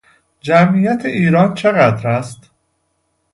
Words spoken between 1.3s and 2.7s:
چقدر است؟